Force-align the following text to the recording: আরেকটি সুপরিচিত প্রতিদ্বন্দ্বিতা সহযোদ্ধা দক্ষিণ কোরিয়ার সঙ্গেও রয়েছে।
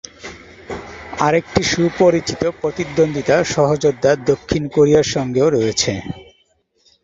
আরেকটি 1.17 1.61
সুপরিচিত 1.71 2.41
প্রতিদ্বন্দ্বিতা 2.61 3.35
সহযোদ্ধা 3.53 4.11
দক্ষিণ 4.29 4.63
কোরিয়ার 4.75 5.07
সঙ্গেও 5.15 5.47
রয়েছে। 5.49 5.91